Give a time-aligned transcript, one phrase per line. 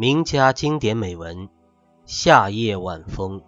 [0.00, 1.48] 名家经典美文
[2.06, 3.40] 《夏夜晚风》。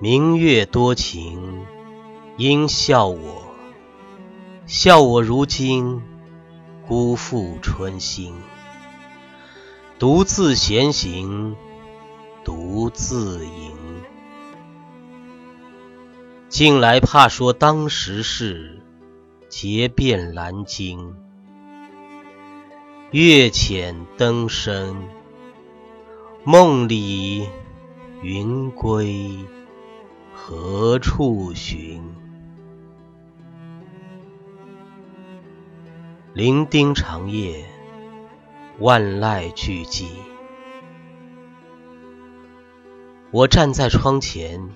[0.00, 1.66] 明月多情，
[2.36, 3.42] 应笑我，
[4.66, 6.00] 笑我如今
[6.86, 8.32] 辜负春心，
[9.98, 11.56] 独自闲行，
[12.44, 13.72] 独自吟。
[16.48, 18.81] 近来怕说当时事，
[19.52, 21.14] 结遍兰津。
[23.10, 24.96] 月浅灯深，
[26.42, 27.46] 梦里
[28.22, 29.36] 云归
[30.32, 32.02] 何处寻？
[36.32, 37.66] 零丁长夜，
[38.78, 40.06] 万籁俱寂。
[43.30, 44.70] 我站在窗前。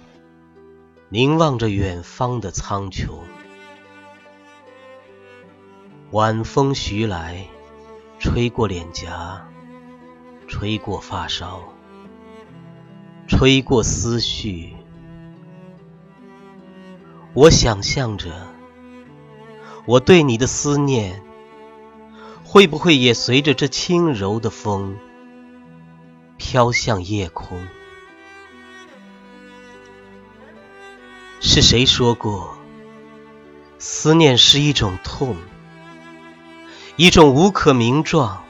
[1.08, 3.20] 凝望着远方的苍穹，
[6.12, 7.48] 晚风徐来，
[8.20, 9.44] 吹过脸颊，
[10.46, 11.60] 吹过发梢，
[13.26, 14.76] 吹过思绪。
[17.34, 18.30] 我想象着，
[19.84, 21.22] 我对你的思念，
[22.44, 24.96] 会不会也随着这轻柔的风，
[26.36, 27.60] 飘向夜空？
[31.40, 32.56] 是谁说过，
[33.78, 35.36] 思念是一种痛，
[36.96, 38.42] 一种无可名状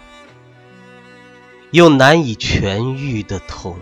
[1.73, 3.77] 又难以痊愈的痛？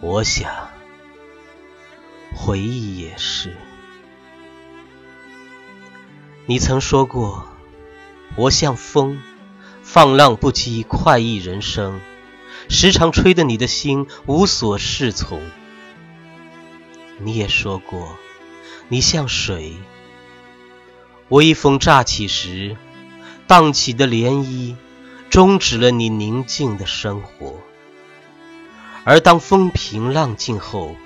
[0.00, 0.70] 我想，
[2.32, 3.56] 回忆也是。
[6.46, 7.48] 你曾说过，
[8.36, 9.20] 我像风，
[9.82, 12.00] 放浪不羁，快意人生。
[12.68, 15.42] 时常吹得你的心无所适从。
[17.18, 18.16] 你也说过，
[18.88, 19.74] 你像水，
[21.30, 22.76] 微风乍起时，
[23.46, 24.74] 荡起的涟漪，
[25.30, 27.54] 终止了你宁静的生活；
[29.04, 30.96] 而当风平浪静后，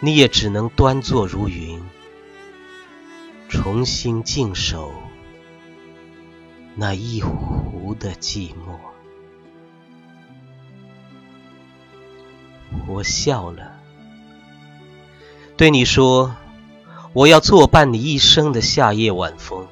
[0.00, 1.82] 你也只能端坐如云，
[3.48, 4.92] 重新静守
[6.76, 8.78] 那一壶的寂寞。
[12.86, 13.78] 我笑了，
[15.56, 16.36] 对你说
[17.14, 19.66] ：“我要作伴你一生的夏夜晚风。”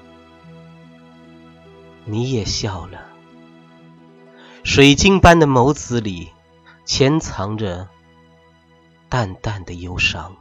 [2.07, 3.07] 你也笑了，
[4.65, 6.31] 水晶般的眸子里
[6.85, 7.89] 潜藏着
[9.09, 10.37] 淡淡的忧伤。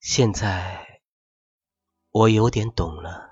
[0.00, 1.00] 现在
[2.10, 3.30] 我有点懂了，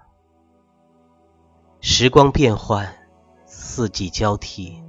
[1.80, 2.96] 时光变幻，
[3.46, 4.82] 四季交替。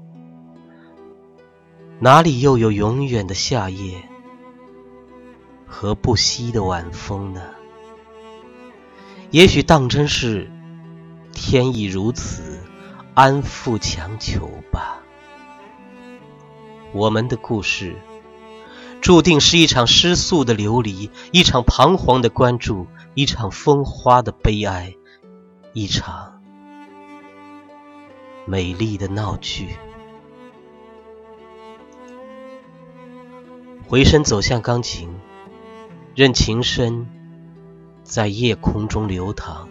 [1.99, 4.07] 哪里又有永远的夏夜
[5.69, 7.41] 和不息的晚风呢？
[9.29, 10.51] 也许当真是
[11.31, 12.59] 天意如此，
[13.13, 14.97] 安富强求吧。
[16.91, 17.95] 我们的故事
[18.99, 24.95] 注定是一场失速的流离，一场彷徨的关注，一场风花的悲哀，
[25.73, 26.41] 一场
[28.47, 29.77] 美丽的闹剧。
[33.87, 35.09] 回身走向钢琴，
[36.19, 37.07] 任琴声
[38.03, 39.69] 在夜空中流淌，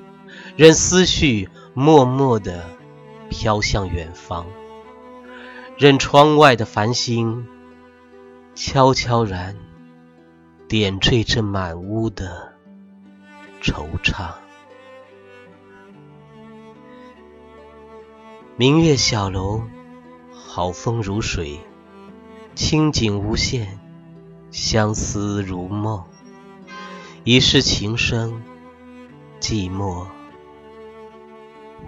[0.56, 2.64] 任思绪默默地
[3.28, 4.46] 飘向远方，
[5.76, 7.46] 任窗外的繁星
[8.54, 9.56] 悄悄然
[10.66, 12.54] 点缀这满屋的
[13.60, 14.32] 惆怅。
[18.56, 19.64] 明月小楼，
[20.32, 21.60] 好风如水，
[22.54, 23.78] 清景无限。
[24.50, 26.04] 相思如梦，
[27.24, 28.42] 一世情深，
[29.40, 30.06] 寂寞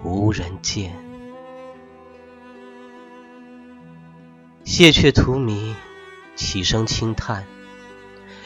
[0.03, 0.93] 无人见。
[4.65, 5.75] 谢却荼蘼，
[6.35, 7.47] 起声轻叹，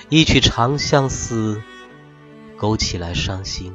[0.08, 1.62] 一曲长相思，
[2.56, 3.75] 勾起来伤心。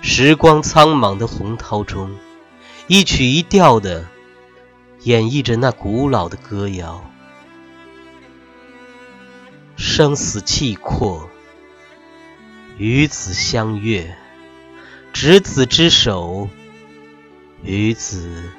[0.00, 2.16] 时光苍茫的洪涛中，
[2.88, 4.06] 一曲一调的
[5.02, 7.04] 演绎着那古老的歌谣。
[9.80, 11.30] 生死契阔，
[12.78, 14.18] 与子相悦，
[15.12, 16.48] 执子之手，
[17.62, 18.50] 与子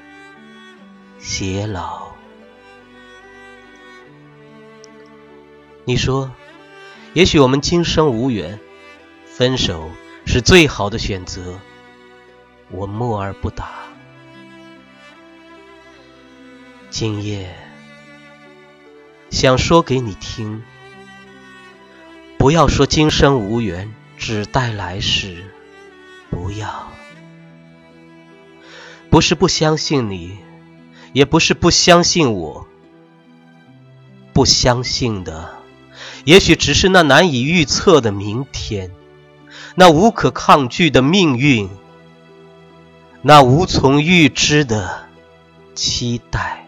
[1.20, 2.14] 偕老。
[5.84, 6.32] 你说，
[7.14, 8.58] 也许我们今生无缘，
[9.26, 9.92] 分手
[10.26, 11.60] 是最好的选择。
[12.72, 13.72] 我默而不答。
[16.90, 17.54] 今夜。
[19.32, 20.64] 想说给你听。
[22.40, 25.44] 不要说今生无缘，只待来世。
[26.30, 26.88] 不要，
[29.10, 30.38] 不是不相信你，
[31.12, 32.66] 也不是不相信我。
[34.32, 35.58] 不相信的，
[36.24, 38.90] 也许只是那难以预测的明天，
[39.76, 41.70] 那无可抗拒的命运，
[43.22, 45.10] 那无从预知的
[45.76, 46.66] 期待。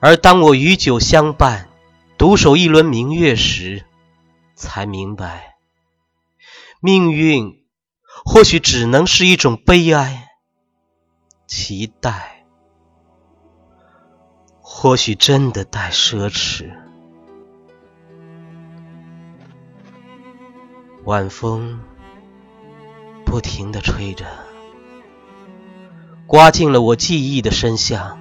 [0.00, 1.67] 而当我与酒相伴，
[2.18, 3.84] 独守一轮明月时，
[4.56, 5.54] 才明白，
[6.80, 7.64] 命运
[8.24, 10.26] 或许只能是一种悲哀，
[11.46, 12.44] 期待
[14.60, 16.72] 或许真的带奢侈。
[21.04, 21.80] 晚风
[23.24, 24.26] 不停地吹着，
[26.26, 28.17] 刮进了我记忆的深巷。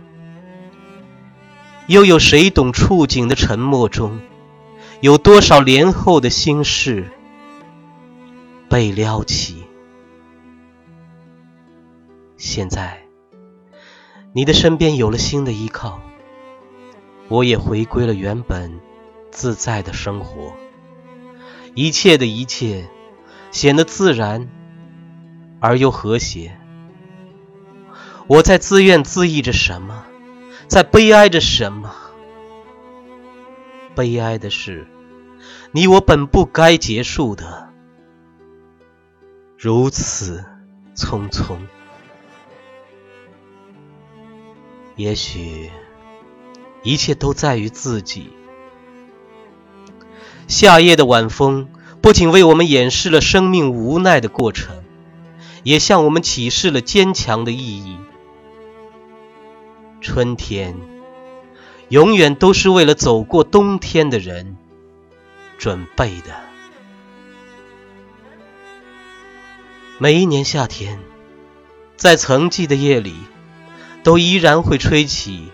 [1.87, 4.19] 又有谁懂触景的沉默中，
[4.99, 7.09] 有多少年后的心事
[8.69, 9.63] 被撩起？
[12.35, 13.03] 现在，
[14.33, 16.01] 你的身边有了新的依靠，
[17.29, 18.81] 我也回归了原本
[19.31, 20.51] 自在的生活，
[21.73, 22.89] 一切的一切
[23.51, 24.49] 显得自然
[25.61, 26.59] 而又和谐。
[28.27, 30.05] 我在自怨自艾着什么？
[30.67, 31.93] 在悲哀着什么？
[33.95, 34.87] 悲哀的是，
[35.71, 37.69] 你我本不该结束的，
[39.57, 40.45] 如此
[40.95, 41.57] 匆匆。
[44.95, 45.71] 也许，
[46.83, 48.29] 一切都在于自己。
[50.47, 51.69] 夏夜的晚风，
[52.01, 54.83] 不仅为我们演示了生命无奈的过程，
[55.63, 57.97] 也向我们启示了坚强的意义。
[60.01, 60.75] 春天
[61.89, 64.57] 永远都是为了走过冬天的人
[65.57, 66.35] 准备的。
[69.97, 70.99] 每一年夏天，
[71.95, 73.15] 在曾记的夜里，
[74.03, 75.51] 都依然会吹起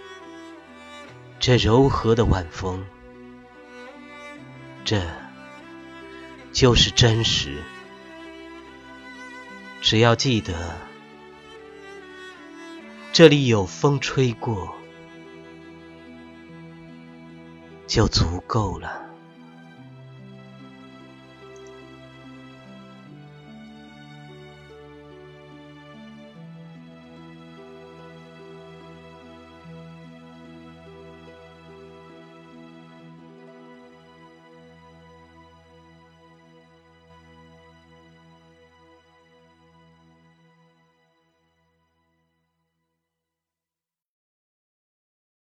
[1.40, 2.86] 这柔和的晚风。
[4.84, 5.02] 这
[6.52, 7.58] 就是真实。
[9.82, 10.93] 只要记得。
[13.14, 14.74] 这里有风吹过，
[17.86, 19.13] 就足够了。